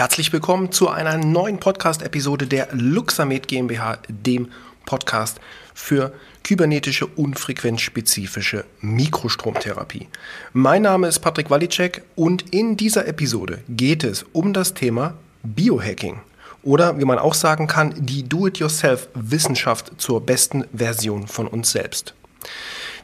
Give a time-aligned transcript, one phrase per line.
[0.00, 4.48] Herzlich willkommen zu einer neuen Podcast-Episode der Luxamed GmbH, dem
[4.86, 5.38] Podcast
[5.74, 10.08] für kybernetische unfrequenzspezifische Mikrostromtherapie.
[10.54, 16.20] Mein Name ist Patrick Walicek und in dieser Episode geht es um das Thema Biohacking
[16.62, 22.14] oder wie man auch sagen kann, die Do-it-yourself-Wissenschaft zur besten Version von uns selbst.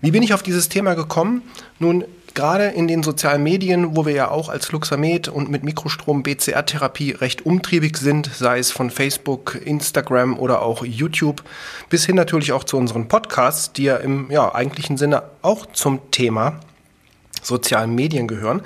[0.00, 1.42] Wie bin ich auf dieses Thema gekommen?
[1.78, 2.06] Nun,
[2.36, 7.12] gerade in den sozialen Medien, wo wir ja auch als Luxamed und mit Mikrostrom BCR-Therapie
[7.12, 11.42] recht umtriebig sind, sei es von Facebook, Instagram oder auch YouTube,
[11.90, 16.12] bis hin natürlich auch zu unseren Podcasts, die ja im ja, eigentlichen Sinne auch zum
[16.12, 16.60] Thema
[17.42, 18.62] sozialen Medien gehören,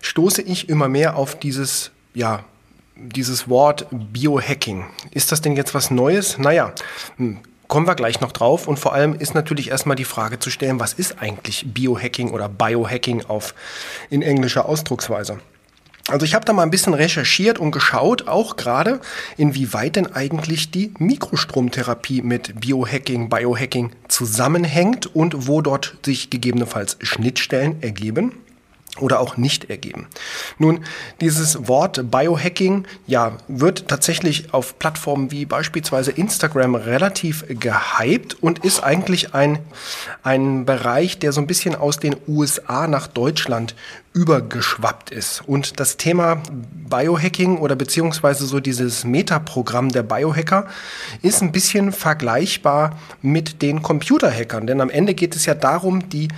[0.00, 2.44] stoße ich immer mehr auf dieses, ja,
[2.96, 4.86] dieses Wort Biohacking.
[5.10, 6.38] Ist das denn jetzt was Neues?
[6.38, 6.72] Naja,
[7.16, 7.38] hm,
[7.72, 8.68] kommen wir gleich noch drauf.
[8.68, 12.46] Und vor allem ist natürlich erstmal die Frage zu stellen, was ist eigentlich Biohacking oder
[12.46, 13.54] Biohacking auf
[14.10, 15.38] in englischer Ausdrucksweise?
[16.08, 19.00] Also ich habe da mal ein bisschen recherchiert und geschaut, auch gerade,
[19.38, 27.82] inwieweit denn eigentlich die Mikrostromtherapie mit Biohacking, Biohacking zusammenhängt und wo dort sich gegebenenfalls Schnittstellen
[27.82, 28.32] ergeben
[28.98, 30.06] oder auch nicht ergeben.
[30.58, 30.84] Nun,
[31.20, 38.82] dieses Wort Biohacking, ja, wird tatsächlich auf Plattformen wie beispielsweise Instagram relativ gehypt und ist
[38.82, 39.60] eigentlich ein,
[40.22, 43.74] ein Bereich, der so ein bisschen aus den USA nach Deutschland
[44.12, 45.42] übergeschwappt ist.
[45.46, 50.66] Und das Thema Biohacking oder beziehungsweise so dieses Metaprogramm der Biohacker
[51.22, 54.66] ist ein bisschen vergleichbar mit den Computerhackern.
[54.66, 56.28] Denn am Ende geht es ja darum, die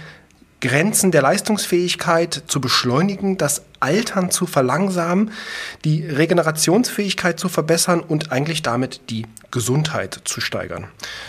[0.65, 5.31] Grenzen der Leistungsfähigkeit zu beschleunigen, das Altern zu verlangsamen,
[5.85, 10.89] die Regenerationsfähigkeit zu verbessern und eigentlich damit die Gesundheit zu steigern.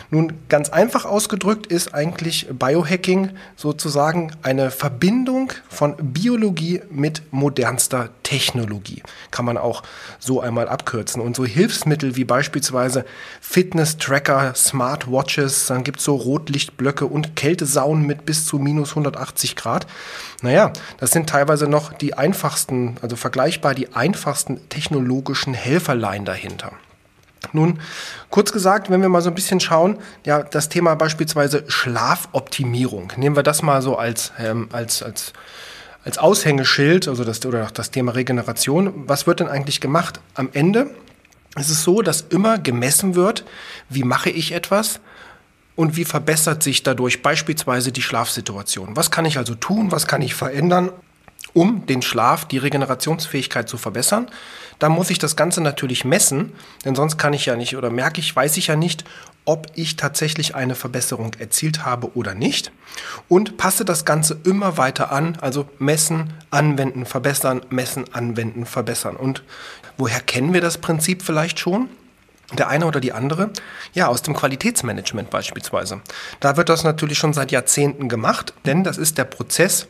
[0.09, 9.03] Nun, ganz einfach ausgedrückt ist eigentlich Biohacking sozusagen eine Verbindung von Biologie mit modernster Technologie.
[9.30, 9.83] Kann man auch
[10.17, 11.22] so einmal abkürzen.
[11.22, 13.06] Und so Hilfsmittel wie beispielsweise
[13.42, 19.86] Fitness-Tracker, Smartwatches, dann gibt es so Rotlichtblöcke und Kältesaunen mit bis zu minus 180 Grad.
[20.42, 26.73] Naja, das sind teilweise noch die einfachen einfachsten, also vergleichbar die einfachsten technologischen Helferlein dahinter.
[27.54, 27.80] Nun,
[28.30, 33.36] kurz gesagt, wenn wir mal so ein bisschen schauen, ja, das Thema beispielsweise Schlafoptimierung, nehmen
[33.36, 35.33] wir das mal so als, ähm, als, als,
[36.04, 39.08] als Aushängeschild, also das, oder das Thema Regeneration.
[39.08, 40.20] Was wird denn eigentlich gemacht?
[40.36, 40.92] Am Ende
[41.58, 43.44] ist es so, dass immer gemessen wird,
[43.89, 45.00] wie mache ich etwas
[45.76, 48.95] und wie verbessert sich dadurch beispielsweise die Schlafsituation.
[48.95, 50.92] Was kann ich also tun, was kann ich verändern,
[51.55, 54.27] um den Schlaf, die Regenerationsfähigkeit zu verbessern.
[54.77, 56.52] Da muss ich das Ganze natürlich messen,
[56.83, 59.05] denn sonst kann ich ja nicht oder merke ich, weiß ich ja nicht,
[59.45, 62.73] ob ich tatsächlich eine Verbesserung erzielt habe oder nicht.
[63.30, 69.15] Und passe das Ganze immer weiter an, also messen, anwenden, verbessern, messen, anwenden, verbessern.
[69.15, 69.44] Und
[69.98, 71.89] woher kennen wir das Prinzip vielleicht schon?
[72.58, 73.52] Der eine oder die andere?
[73.94, 76.02] Ja, aus dem Qualitätsmanagement beispielsweise.
[76.42, 79.88] Da wird das natürlich schon seit Jahrzehnten gemacht, denn das ist der Prozess,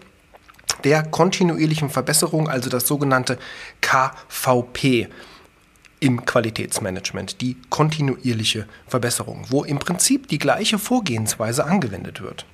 [0.86, 3.38] der kontinuierlichen Verbesserung, also das sogenannte
[3.82, 5.10] KVP
[6.00, 12.46] im Qualitätsmanagement, die kontinuierliche Verbesserung, wo im Prinzip die gleiche Vorgehensweise angewendet wird.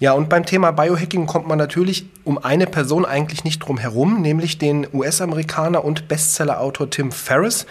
[0.00, 4.22] Ja, und beim Thema Biohacking kommt man natürlich um eine Person eigentlich nicht drum herum,
[4.22, 7.66] nämlich den US-Amerikaner und Bestseller-Autor Tim Ferriss,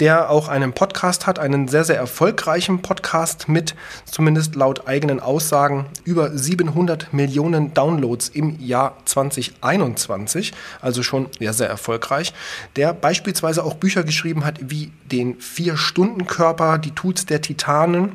[0.00, 3.74] der auch einen Podcast hat, einen sehr, sehr erfolgreichen Podcast mit,
[4.06, 11.68] zumindest laut eigenen Aussagen, über 700 Millionen Downloads im Jahr 2021, also schon ja, sehr
[11.68, 12.32] erfolgreich,
[12.76, 18.12] der beispielsweise auch Bücher geschrieben hat wie den Vier-Stunden-Körper, die Tools der Titanen,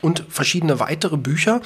[0.00, 1.60] und verschiedene weitere Bücher,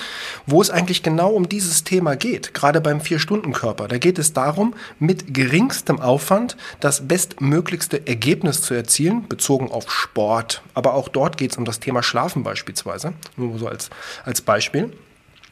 [0.46, 3.88] wo es eigentlich genau um dieses Thema geht, gerade beim Vier-Stunden-Körper.
[3.88, 10.62] Da geht es darum, mit geringstem Aufwand das bestmöglichste Ergebnis zu erzielen, bezogen auf Sport.
[10.74, 13.90] Aber auch dort geht es um das Thema Schlafen beispielsweise, nur so als,
[14.24, 14.92] als Beispiel.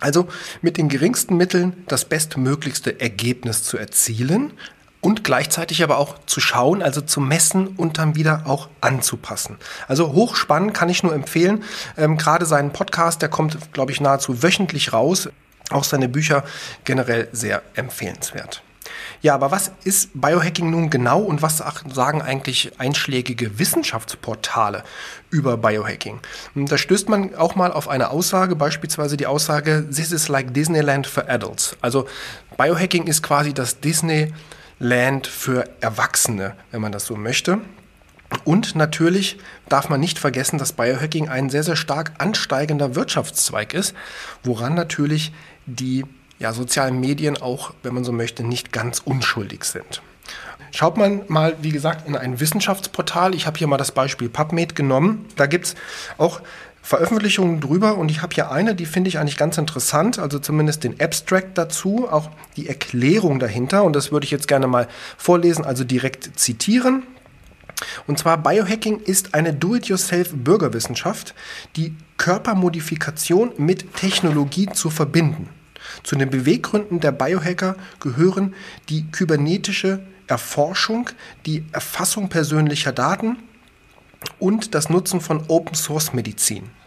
[0.00, 0.28] Also
[0.62, 4.52] mit den geringsten Mitteln das bestmöglichste Ergebnis zu erzielen,
[5.00, 9.56] und gleichzeitig aber auch zu schauen, also zu messen und dann wieder auch anzupassen.
[9.86, 11.62] Also hochspannend kann ich nur empfehlen.
[11.96, 15.28] Ähm, Gerade seinen Podcast, der kommt, glaube ich, nahezu wöchentlich raus.
[15.70, 16.44] Auch seine Bücher
[16.84, 18.62] generell sehr empfehlenswert.
[19.20, 21.62] Ja, aber was ist Biohacking nun genau und was
[21.92, 24.84] sagen eigentlich einschlägige Wissenschaftsportale
[25.30, 26.20] über Biohacking?
[26.54, 31.06] Da stößt man auch mal auf eine Aussage, beispielsweise die Aussage, This is like Disneyland
[31.06, 31.76] for adults.
[31.80, 32.06] Also
[32.56, 34.32] Biohacking ist quasi das Disney
[34.78, 37.60] Land für Erwachsene, wenn man das so möchte.
[38.44, 39.38] Und natürlich
[39.68, 43.94] darf man nicht vergessen, dass Biohacking ein sehr, sehr stark ansteigender Wirtschaftszweig ist,
[44.42, 45.32] woran natürlich
[45.66, 46.04] die
[46.38, 50.02] ja, sozialen Medien auch, wenn man so möchte, nicht ganz unschuldig sind.
[50.72, 53.34] schaut man mal, wie gesagt, in ein Wissenschaftsportal.
[53.34, 55.26] Ich habe hier mal das Beispiel PubMed genommen.
[55.36, 55.74] Da gibt es
[56.18, 56.40] auch
[56.88, 60.84] Veröffentlichungen drüber und ich habe hier eine, die finde ich eigentlich ganz interessant, also zumindest
[60.84, 64.88] den Abstract dazu, auch die Erklärung dahinter und das würde ich jetzt gerne mal
[65.18, 67.02] vorlesen, also direkt zitieren.
[68.06, 71.34] Und zwar Biohacking ist eine Do-it-yourself-Bürgerwissenschaft,
[71.76, 75.50] die Körpermodifikation mit Technologie zu verbinden.
[76.04, 78.54] Zu den Beweggründen der Biohacker gehören
[78.88, 81.10] die kybernetische Erforschung,
[81.44, 83.36] die Erfassung persönlicher Daten
[84.38, 86.77] und das Nutzen von Open-Source-Medizin.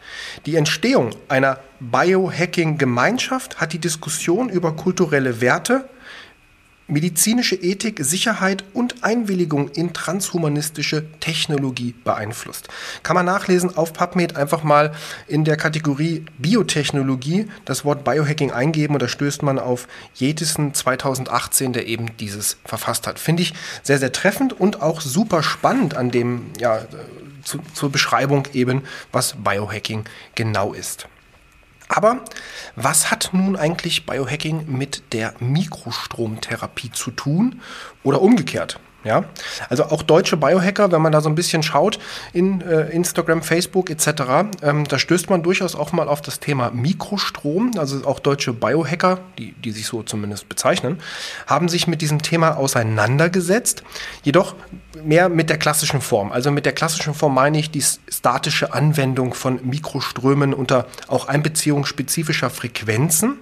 [0.46, 5.90] Die Entstehung einer Biohacking-Gemeinschaft hat die Diskussion über kulturelle Werte,
[6.92, 12.68] medizinische Ethik, Sicherheit und Einwilligung in transhumanistische Technologie beeinflusst.
[13.02, 14.94] Kann man nachlesen auf PubMed einfach mal
[15.28, 21.72] in der Kategorie Biotechnologie das Wort Biohacking eingeben und da stößt man auf Jetison 2018,
[21.72, 23.20] der eben dieses verfasst hat.
[23.20, 23.54] Finde ich
[23.84, 26.82] sehr, sehr treffend und auch super spannend an dem, ja,
[27.44, 30.06] zu, zur Beschreibung eben, was Biohacking
[30.36, 31.08] genau ist.
[31.88, 32.24] Aber
[32.76, 37.62] was hat nun eigentlich Biohacking mit der Mikrostromtherapie zu tun
[38.04, 38.80] oder umgekehrt?
[39.04, 39.24] Ja,
[39.70, 41.98] also auch deutsche Biohacker, wenn man da so ein bisschen schaut
[42.34, 46.70] in äh, Instagram, Facebook etc., ähm, da stößt man durchaus auch mal auf das Thema
[46.70, 47.72] Mikrostrom.
[47.78, 51.00] Also auch deutsche Biohacker, die, die sich so zumindest bezeichnen,
[51.48, 53.84] haben sich mit diesem Thema auseinandergesetzt.
[54.24, 54.54] Jedoch
[55.04, 56.32] mehr mit der klassischen Form.
[56.32, 61.86] Also mit der klassischen Form meine ich die statische Anwendung von Mikroströmen unter auch Einbeziehung
[61.86, 63.38] spezifischer Frequenzen.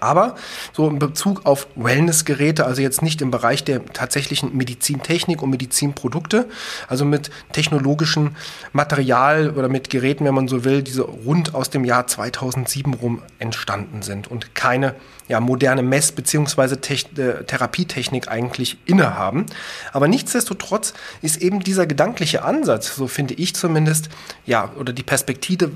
[0.00, 0.34] Aber
[0.72, 6.48] so in Bezug auf Wellnessgeräte, also jetzt nicht im Bereich der tatsächlichen Medizintechnik und Medizinprodukte,
[6.88, 8.36] also mit technologischen
[8.72, 12.94] Material oder mit Geräten, wenn man so will, die so rund aus dem Jahr 2007
[12.94, 14.96] rum entstanden sind und keine
[15.28, 16.74] ja, moderne Mess- bzw.
[16.74, 19.46] Äh, Therapietechnik eigentlich innehaben.
[19.92, 24.08] Aber nichtsdestotrotz ist eben dieser gedankliche Ansatz, so finde ich zumindest,
[24.46, 25.70] ja, oder die Perspektive,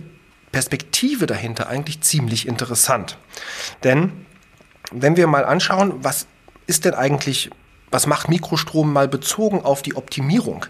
[0.53, 3.19] Perspektive dahinter eigentlich ziemlich interessant.
[3.85, 4.27] Denn
[4.93, 6.27] wenn wir mal anschauen, was
[6.67, 7.51] ist denn eigentlich
[7.91, 10.67] was macht Mikrostrom mal bezogen auf die Optimierung?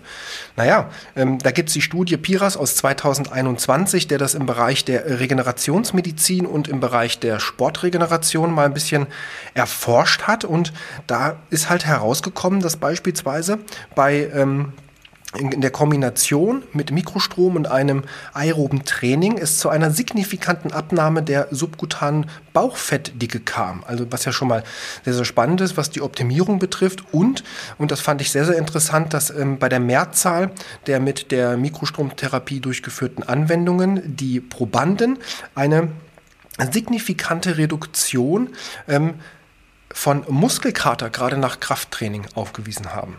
[0.57, 5.21] Naja, ähm, da gibt es die Studie PIRAS aus 2021, der das im Bereich der
[5.21, 9.07] Regenerationsmedizin und im Bereich der Sportregeneration mal ein bisschen
[9.55, 10.45] erforscht hat.
[10.45, 10.73] Und
[11.07, 13.59] da ist halt herausgekommen, dass beispielsweise
[13.95, 14.73] bei ähm,
[15.37, 21.47] in der Kombination mit Mikrostrom und einem aeroben Training es zu einer signifikanten Abnahme der
[21.53, 23.85] subkutanen Bauchfettdicke kam.
[23.87, 24.65] Also was ja schon mal
[25.05, 27.05] sehr, sehr spannend ist, was die Optimierung betrifft.
[27.13, 27.45] Und,
[27.79, 30.51] und das fand ich sehr, sehr interessant, dass ähm, bei der Mehrzahl
[30.87, 35.19] der mit der Mikrostromtherapie durchgeführten Anwendungen die Probanden
[35.55, 35.93] eine
[36.73, 38.51] signifikante Reduktion
[38.89, 39.15] ähm,
[39.93, 43.17] von Muskelkater gerade nach Krafttraining aufgewiesen haben.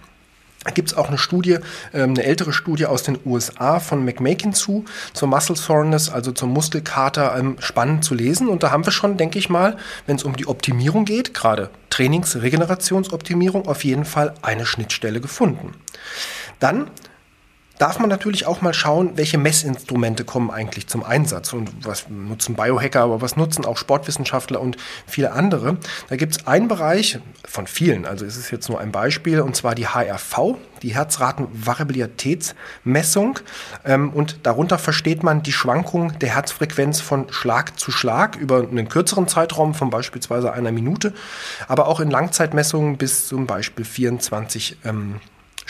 [0.75, 1.57] Gibt es auch eine Studie,
[1.91, 6.51] ähm, eine ältere Studie aus den USA von McMakin zu, zur Muscle Soreness, also zum
[6.51, 8.47] Muskelkater, ähm, spannend zu lesen.
[8.47, 11.71] Und da haben wir schon, denke ich mal, wenn es um die Optimierung geht, gerade
[11.89, 15.73] Trainings-Regenerationsoptimierung, auf jeden Fall eine Schnittstelle gefunden.
[16.59, 16.91] Dann
[17.81, 22.53] darf man natürlich auch mal schauen, welche Messinstrumente kommen eigentlich zum Einsatz und was nutzen
[22.53, 25.77] Biohacker, aber was nutzen auch Sportwissenschaftler und viele andere.
[26.07, 29.55] Da gibt es einen Bereich von vielen, also es ist jetzt nur ein Beispiel, und
[29.55, 33.39] zwar die HRV, die Herzratenvariabilitätsmessung.
[33.83, 38.89] Ähm, und darunter versteht man die Schwankung der Herzfrequenz von Schlag zu Schlag über einen
[38.89, 41.15] kürzeren Zeitraum von beispielsweise einer Minute,
[41.67, 45.19] aber auch in Langzeitmessungen bis zum Beispiel 24 ähm,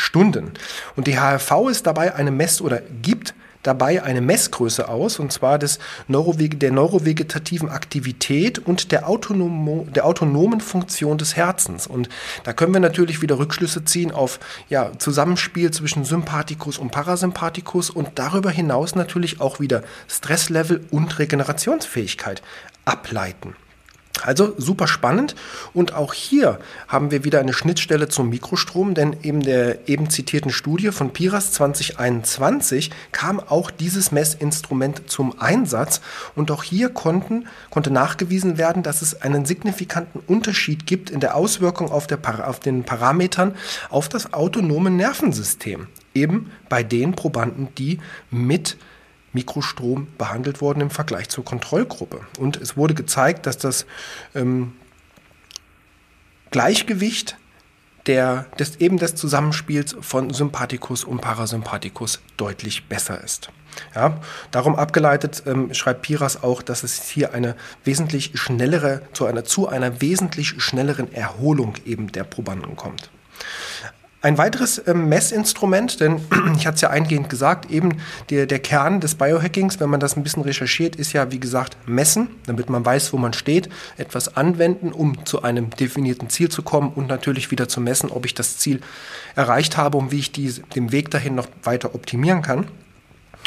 [0.01, 0.51] Stunden.
[0.95, 5.59] Und die HRV ist dabei eine Mess- oder gibt dabei eine Messgröße aus, und zwar
[5.59, 11.87] des Neurowege, der neurovegetativen Aktivität und der, der autonomen Funktion des Herzens.
[11.87, 12.09] Und
[12.43, 14.39] da können wir natürlich wieder Rückschlüsse ziehen auf
[14.69, 22.41] ja, Zusammenspiel zwischen Sympathikus und Parasympathikus und darüber hinaus natürlich auch wieder Stresslevel und Regenerationsfähigkeit
[22.85, 23.55] ableiten.
[24.23, 25.35] Also super spannend.
[25.73, 30.51] Und auch hier haben wir wieder eine Schnittstelle zum Mikrostrom, denn in der eben zitierten
[30.51, 36.01] Studie von Piras 2021 kam auch dieses Messinstrument zum Einsatz.
[36.35, 41.35] Und auch hier konnten, konnte nachgewiesen werden, dass es einen signifikanten Unterschied gibt in der
[41.35, 43.55] Auswirkung auf, der, auf den Parametern
[43.89, 47.99] auf das autonome Nervensystem, eben bei den Probanden, die
[48.29, 48.77] mit
[49.33, 52.21] Mikrostrom behandelt worden im Vergleich zur Kontrollgruppe.
[52.39, 53.85] Und es wurde gezeigt, dass das
[54.35, 54.73] ähm,
[56.51, 57.37] Gleichgewicht
[58.07, 63.49] der, des, eben des Zusammenspiels von Sympathikus und Parasympathikus deutlich besser ist.
[63.95, 64.19] Ja,
[64.51, 69.69] darum abgeleitet ähm, schreibt Piras auch, dass es hier eine wesentlich schnellere, zu einer, zu
[69.69, 73.09] einer wesentlich schnelleren Erholung eben der Probanden kommt.
[74.23, 76.21] Ein weiteres äh, Messinstrument, denn
[76.55, 77.97] ich hatte es ja eingehend gesagt, eben
[78.29, 81.75] der, der Kern des Biohackings, wenn man das ein bisschen recherchiert, ist ja, wie gesagt,
[81.87, 86.61] messen, damit man weiß, wo man steht, etwas anwenden, um zu einem definierten Ziel zu
[86.61, 88.81] kommen und natürlich wieder zu messen, ob ich das Ziel
[89.35, 92.67] erreicht habe und wie ich die, den Weg dahin noch weiter optimieren kann.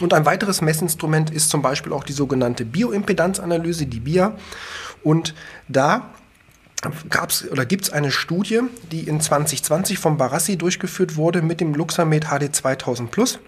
[0.00, 4.36] Und ein weiteres Messinstrument ist zum Beispiel auch die sogenannte Bioimpedanzanalyse, die BIA.
[5.04, 5.34] Und
[5.68, 6.10] da
[7.10, 8.60] gab's oder gibt es eine Studie,
[8.92, 13.38] die in 2020 vom Barassi durchgeführt wurde mit dem Luxamed HD 2000 Plus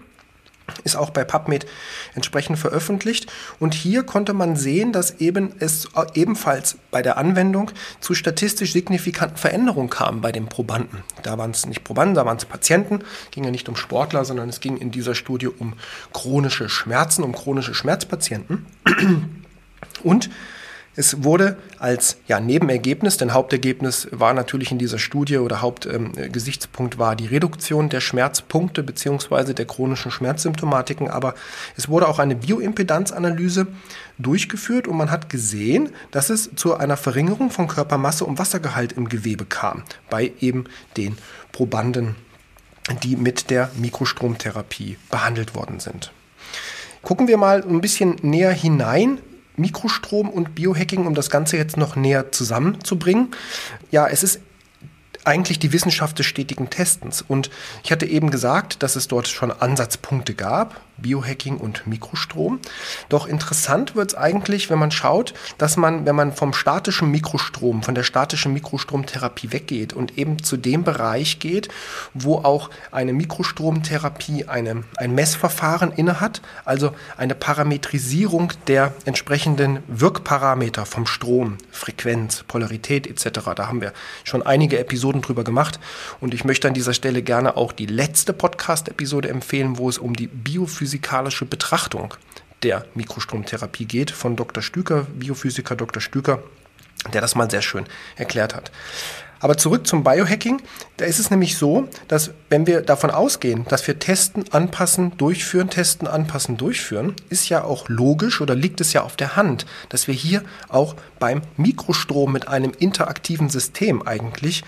[0.83, 1.65] ist auch bei PubMed
[2.13, 3.31] entsprechend veröffentlicht.
[3.59, 9.37] Und hier konnte man sehen, dass eben es ebenfalls bei der Anwendung zu statistisch signifikanten
[9.37, 11.03] Veränderungen kam bei den Probanden.
[11.23, 12.99] Da waren es nicht Probanden, da waren es Patienten.
[13.31, 15.73] Ging ja nicht um Sportler, sondern es ging in dieser Studie um
[16.13, 18.65] chronische Schmerzen, um chronische Schmerzpatienten.
[20.03, 20.29] Und
[20.97, 26.99] es wurde als ja, Nebenergebnis, denn Hauptergebnis war natürlich in dieser Studie oder Hauptgesichtspunkt ähm,
[26.99, 29.53] war die Reduktion der Schmerzpunkte bzw.
[29.53, 31.35] der chronischen Schmerzsymptomatiken, aber
[31.77, 33.67] es wurde auch eine Bioimpedanzanalyse
[34.17, 39.07] durchgeführt und man hat gesehen, dass es zu einer Verringerung von Körpermasse und Wassergehalt im
[39.07, 40.63] Gewebe kam bei eben
[40.97, 41.15] den
[41.51, 42.15] Probanden,
[43.03, 46.11] die mit der Mikrostromtherapie behandelt worden sind.
[47.03, 49.19] Gucken wir mal ein bisschen näher hinein
[49.57, 53.31] Mikrostrom und Biohacking, um das Ganze jetzt noch näher zusammenzubringen.
[53.91, 54.39] Ja, es ist
[55.27, 57.21] eigentlich die Wissenschaft des stetigen Testens.
[57.21, 57.49] Und
[57.83, 62.59] ich hatte eben gesagt, dass es dort schon Ansatzpunkte gab, Biohacking und Mikrostrom.
[63.09, 67.83] Doch interessant wird es eigentlich, wenn man schaut, dass man, wenn man vom statischen Mikrostrom,
[67.83, 71.69] von der statischen Mikrostromtherapie weggeht und eben zu dem Bereich geht,
[72.13, 81.05] wo auch eine Mikrostromtherapie eine, ein Messverfahren innehat, also eine Parametrisierung der entsprechenden Wirkparameter vom
[81.05, 83.39] Strom, Frequenz, Polarität etc.
[83.55, 83.93] Da haben wir
[84.23, 85.79] schon einige Episoden drüber gemacht
[86.19, 90.15] und ich möchte an dieser Stelle gerne auch die letzte Podcast-Episode empfehlen, wo es um
[90.15, 92.13] die Biophysik biophysikalische Betrachtung
[92.63, 94.63] der Mikrostromtherapie geht von Dr.
[94.63, 96.01] Stüker, Biophysiker Dr.
[96.01, 96.43] Stüker,
[97.13, 98.71] der das mal sehr schön erklärt hat.
[99.39, 100.61] Aber zurück zum Biohacking.
[100.97, 105.69] Da ist es nämlich so, dass wenn wir davon ausgehen, dass wir testen, anpassen, durchführen,
[105.69, 110.07] testen, anpassen, durchführen, ist ja auch logisch oder liegt es ja auf der Hand, dass
[110.07, 114.63] wir hier auch beim Mikrostrom mit einem interaktiven System eigentlich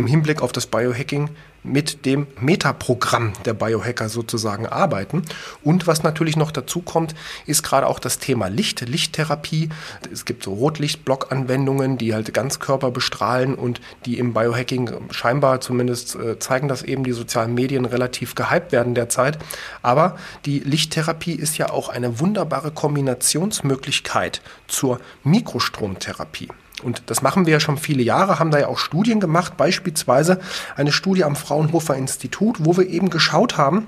[0.00, 1.28] im Hinblick auf das Biohacking
[1.62, 5.24] mit dem Metaprogramm der Biohacker sozusagen arbeiten.
[5.62, 7.14] Und was natürlich noch dazu kommt,
[7.44, 9.68] ist gerade auch das Thema Licht, Lichttherapie.
[10.10, 16.38] Es gibt so Rotlichtblock-Anwendungen, die halt Ganzkörper bestrahlen und die im Biohacking scheinbar zumindest äh,
[16.38, 19.38] zeigen, dass eben die sozialen Medien relativ gehypt werden derzeit.
[19.82, 20.16] Aber
[20.46, 26.48] die Lichttherapie ist ja auch eine wunderbare Kombinationsmöglichkeit zur Mikrostromtherapie.
[26.82, 30.40] Und das machen wir ja schon viele Jahre, haben da ja auch Studien gemacht, beispielsweise
[30.76, 33.86] eine Studie am Fraunhofer Institut, wo wir eben geschaut haben,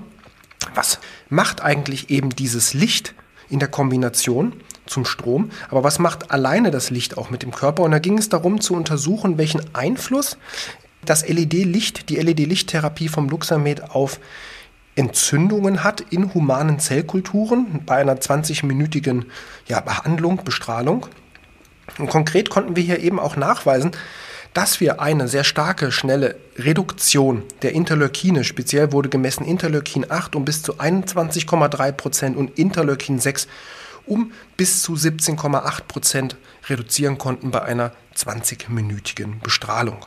[0.75, 3.13] was macht eigentlich eben dieses Licht
[3.49, 4.53] in der Kombination
[4.85, 7.83] zum Strom, aber was macht alleine das Licht auch mit dem Körper?
[7.83, 10.37] Und da ging es darum zu untersuchen, welchen Einfluss
[11.05, 14.19] das LED-Licht, die LED-Lichttherapie vom Luxamed auf
[14.95, 19.25] Entzündungen hat in humanen Zellkulturen bei einer 20-minütigen
[19.67, 21.07] ja, Behandlung, Bestrahlung.
[21.97, 23.91] Und konkret konnten wir hier eben auch nachweisen,
[24.53, 30.45] dass wir eine sehr starke, schnelle Reduktion der Interleukine, speziell wurde gemessen Interleukin 8 um
[30.45, 33.47] bis zu 21,3 Prozent und Interleukin 6
[34.05, 36.37] um bis zu 17,8 Prozent
[36.67, 40.05] reduzieren konnten bei einer 20-minütigen Bestrahlung.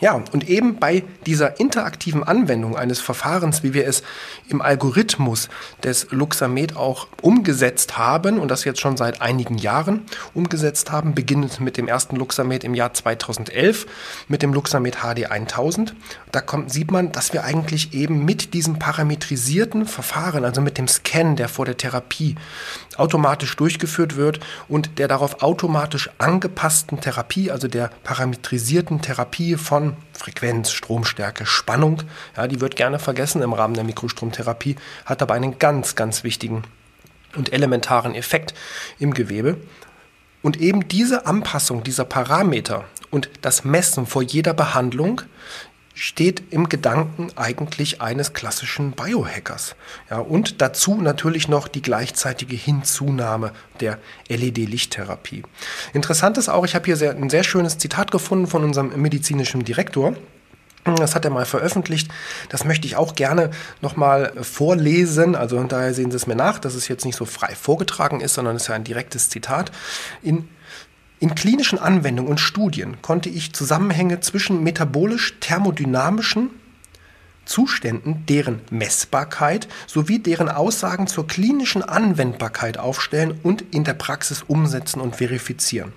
[0.00, 4.02] Ja, und eben bei dieser interaktiven Anwendung eines Verfahrens, wie wir es
[4.48, 5.48] im Algorithmus
[5.82, 10.02] des Luxamed auch umgesetzt haben und das jetzt schon seit einigen Jahren
[10.34, 13.86] umgesetzt haben, beginnend mit dem ersten Luxamed im Jahr 2011
[14.28, 15.94] mit dem Luxamed HD 1000,
[16.32, 20.88] da kommt, sieht man, dass wir eigentlich eben mit diesem parametrisierten Verfahren, also mit dem
[20.88, 22.36] Scan, der vor der Therapie
[22.96, 29.75] automatisch durchgeführt wird und der darauf automatisch angepassten Therapie, also der parametrisierten Therapie von
[30.12, 32.02] Frequenz, Stromstärke, Spannung,
[32.36, 36.62] ja, die wird gerne vergessen im Rahmen der Mikrostromtherapie, hat aber einen ganz, ganz wichtigen
[37.36, 38.54] und elementaren Effekt
[38.98, 39.56] im Gewebe.
[40.42, 45.22] Und eben diese Anpassung dieser Parameter und das Messen vor jeder Behandlung
[45.96, 49.76] steht im Gedanken eigentlich eines klassischen Biohackers.
[50.10, 53.98] Ja, und dazu natürlich noch die gleichzeitige Hinzunahme der
[54.28, 55.42] LED-Lichttherapie.
[55.94, 59.64] Interessant ist auch, ich habe hier sehr, ein sehr schönes Zitat gefunden von unserem medizinischen
[59.64, 60.14] Direktor.
[60.84, 62.10] Das hat er mal veröffentlicht.
[62.50, 63.50] Das möchte ich auch gerne
[63.80, 65.34] nochmal vorlesen.
[65.34, 68.34] Also daher sehen Sie es mir nach, dass es jetzt nicht so frei vorgetragen ist,
[68.34, 69.72] sondern es ist ja ein direktes Zitat.
[70.22, 70.48] In
[71.18, 76.50] in klinischen Anwendungen und Studien konnte ich Zusammenhänge zwischen metabolisch-thermodynamischen
[77.46, 85.00] Zuständen, deren Messbarkeit sowie deren Aussagen zur klinischen Anwendbarkeit aufstellen und in der Praxis umsetzen
[85.00, 85.92] und verifizieren.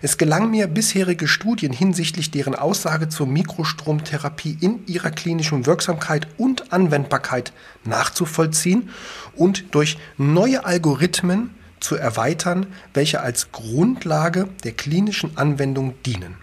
[0.00, 6.72] Es gelang mir, bisherige Studien hinsichtlich deren Aussage zur Mikrostromtherapie in ihrer klinischen Wirksamkeit und
[6.72, 7.52] Anwendbarkeit
[7.84, 8.88] nachzuvollziehen
[9.36, 16.36] und durch neue Algorithmen zu erweitern, welche als Grundlage der klinischen Anwendung dienen.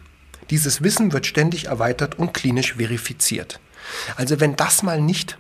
[0.49, 3.59] Dieses Wissen wird ständig erweitert und klinisch verifiziert.
[4.15, 5.37] Also wenn das mal nicht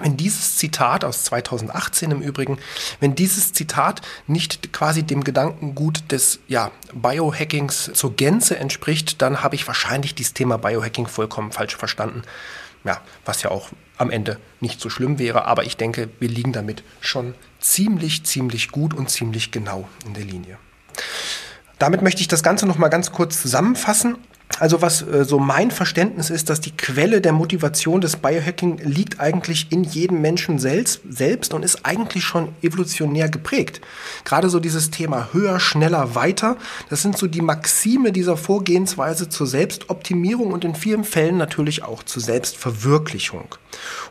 [0.00, 2.58] wenn dieses Zitat aus 2018 im Übrigen,
[3.00, 9.54] wenn dieses Zitat nicht quasi dem Gedankengut des ja, Biohackings zur Gänze entspricht, dann habe
[9.54, 12.22] ich wahrscheinlich dieses Thema Biohacking vollkommen falsch verstanden.
[12.84, 16.52] Ja, was ja auch am Ende nicht so schlimm wäre, aber ich denke, wir liegen
[16.52, 20.58] damit schon ziemlich, ziemlich gut und ziemlich genau in der Linie.
[21.78, 24.16] Damit möchte ich das Ganze noch mal ganz kurz zusammenfassen.
[24.58, 29.20] Also was äh, so mein Verständnis ist, dass die Quelle der Motivation des Biohacking liegt
[29.20, 33.80] eigentlich in jedem Menschen selbst, selbst und ist eigentlich schon evolutionär geprägt.
[34.24, 36.56] Gerade so dieses Thema höher, schneller, weiter,
[36.90, 42.02] das sind so die Maxime dieser Vorgehensweise zur Selbstoptimierung und in vielen Fällen natürlich auch
[42.02, 43.56] zur Selbstverwirklichung.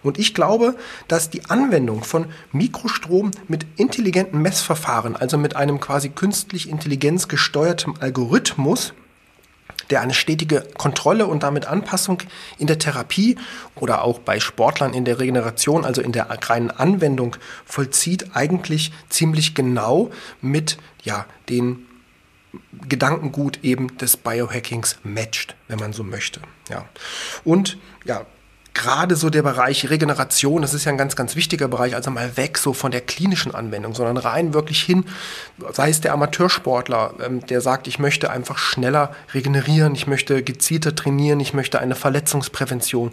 [0.04, 0.76] Und ich glaube,
[1.08, 7.94] dass die Anwendung von Mikrostrom mit intelligenten Messverfahren, also mit einem quasi künstlich Intelligenz gesteuertem
[8.00, 8.94] Algorithmus,
[9.92, 12.20] der eine stetige Kontrolle und damit Anpassung
[12.58, 13.38] in der Therapie
[13.76, 19.54] oder auch bei Sportlern in der Regeneration, also in der reinen Anwendung vollzieht, eigentlich ziemlich
[19.54, 20.10] genau
[20.42, 21.88] mit ja, den
[22.88, 26.42] Gedankengut eben des Biohackings matcht, wenn man so möchte.
[26.70, 26.86] Ja.
[27.44, 28.26] Und ja,
[28.74, 32.38] gerade so der Bereich Regeneration, das ist ja ein ganz, ganz wichtiger Bereich, also mal
[32.38, 35.06] weg so von der klinischen Anwendung, sondern rein wirklich hin,
[35.72, 40.96] sei es der Amateursportler, ähm, der sagt, ich möchte einfach schneller regenerieren, ich möchte gezielter
[40.96, 43.12] trainieren, ich möchte eine Verletzungsprävention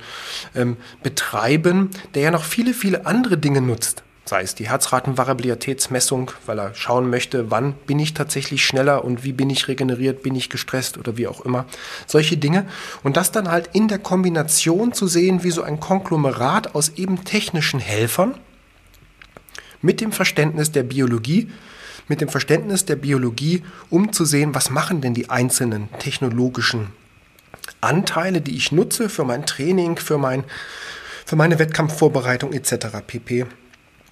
[0.55, 6.61] ähm, betreiben, der ja noch viele, viele andere Dinge nutzt sei es die Herzratenvariabilitätsmessung, weil
[6.61, 10.51] er schauen möchte, wann bin ich tatsächlich schneller und wie bin ich regeneriert, bin ich
[10.51, 11.65] gestresst oder wie auch immer.
[12.07, 12.67] Solche Dinge.
[13.03, 17.25] Und das dann halt in der Kombination zu sehen, wie so ein Konglomerat aus eben
[17.25, 18.35] technischen Helfern
[19.81, 21.51] mit dem Verständnis der Biologie,
[22.07, 26.89] mit dem Verständnis der Biologie, um zu sehen, was machen denn die einzelnen technologischen
[27.81, 30.45] Anteile, die ich nutze für mein Training, für, mein,
[31.25, 32.89] für meine Wettkampfvorbereitung etc.
[33.07, 33.47] pp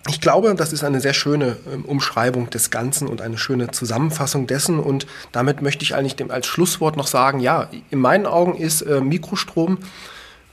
[0.09, 4.47] ich glaube, das ist eine sehr schöne ähm, Umschreibung des Ganzen und eine schöne Zusammenfassung
[4.47, 4.79] dessen.
[4.79, 8.83] Und damit möchte ich eigentlich dem als Schlusswort noch sagen, ja, in meinen Augen ist
[8.83, 9.79] äh, Mikrostrom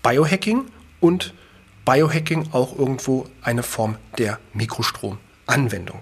[0.02, 0.66] Biohacking
[1.00, 1.34] und
[1.86, 6.00] Biohacking auch irgendwo eine Form der Mikrostromanwendung.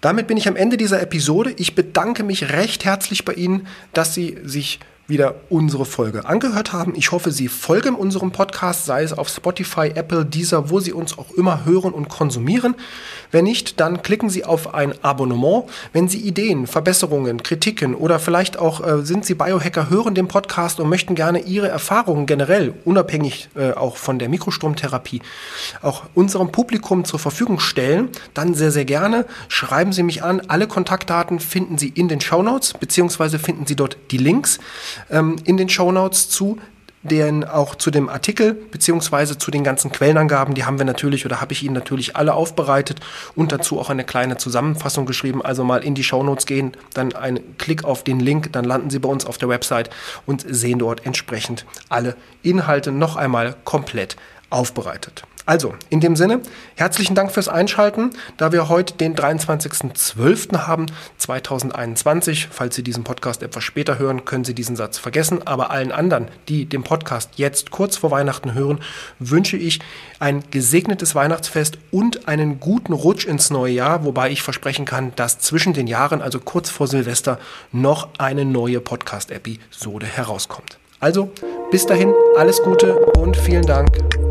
[0.00, 1.52] Damit bin ich am Ende dieser Episode.
[1.58, 6.94] Ich bedanke mich recht herzlich bei Ihnen, dass Sie sich wieder unsere Folge angehört haben.
[6.96, 11.18] Ich hoffe, Sie folgen unserem Podcast, sei es auf Spotify, Apple, Deezer, wo Sie uns
[11.18, 12.74] auch immer hören und konsumieren.
[13.30, 15.64] Wenn nicht, dann klicken Sie auf ein Abonnement.
[15.92, 20.80] Wenn Sie Ideen, Verbesserungen, Kritiken oder vielleicht auch äh, sind Sie Biohacker, hören den Podcast
[20.80, 25.20] und möchten gerne Ihre Erfahrungen generell, unabhängig äh, auch von der Mikrostromtherapie,
[25.82, 29.26] auch unserem Publikum zur Verfügung stellen, dann sehr, sehr gerne.
[29.48, 30.40] Schreiben Sie mich an.
[30.48, 34.60] Alle Kontaktdaten finden Sie in den Show Notes, beziehungsweise finden Sie dort die Links
[35.10, 36.58] ähm, in den Shownotes zu
[37.02, 41.40] den auch zu dem Artikel beziehungsweise zu den ganzen Quellenangaben, die haben wir natürlich oder
[41.40, 43.00] habe ich Ihnen natürlich alle aufbereitet
[43.34, 45.42] und dazu auch eine kleine Zusammenfassung geschrieben.
[45.42, 48.98] Also mal in die Shownotes gehen, dann einen Klick auf den Link, dann landen Sie
[48.98, 49.88] bei uns auf der Website
[50.26, 54.16] und sehen dort entsprechend alle Inhalte noch einmal komplett
[54.50, 55.22] aufbereitet.
[55.46, 56.40] Also, in dem Sinne,
[56.76, 58.10] herzlichen Dank fürs Einschalten.
[58.36, 60.66] Da wir heute den 23.12.
[60.66, 60.86] haben,
[61.18, 65.46] 2021, falls Sie diesen Podcast etwas später hören, können Sie diesen Satz vergessen.
[65.46, 68.80] Aber allen anderen, die den Podcast jetzt kurz vor Weihnachten hören,
[69.18, 69.80] wünsche ich
[70.18, 75.38] ein gesegnetes Weihnachtsfest und einen guten Rutsch ins neue Jahr, wobei ich versprechen kann, dass
[75.38, 77.38] zwischen den Jahren, also kurz vor Silvester,
[77.72, 80.78] noch eine neue Podcast-Episode herauskommt.
[81.00, 81.32] Also,
[81.70, 84.29] bis dahin, alles Gute und vielen Dank.